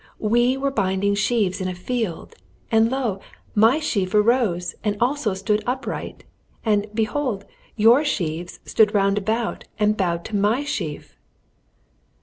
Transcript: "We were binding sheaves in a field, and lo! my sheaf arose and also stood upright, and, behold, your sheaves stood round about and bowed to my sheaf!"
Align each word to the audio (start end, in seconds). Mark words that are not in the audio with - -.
"We 0.17 0.57
were 0.57 0.71
binding 0.71 1.13
sheaves 1.13 1.61
in 1.61 1.67
a 1.67 1.75
field, 1.75 2.33
and 2.71 2.89
lo! 2.89 3.19
my 3.53 3.77
sheaf 3.79 4.15
arose 4.15 4.73
and 4.83 4.97
also 4.99 5.35
stood 5.35 5.63
upright, 5.67 6.23
and, 6.65 6.87
behold, 6.91 7.45
your 7.75 8.03
sheaves 8.03 8.59
stood 8.65 8.95
round 8.95 9.19
about 9.19 9.65
and 9.77 9.95
bowed 9.95 10.25
to 10.25 10.35
my 10.35 10.63
sheaf!" 10.63 11.19